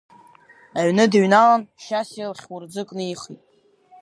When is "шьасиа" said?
1.83-2.31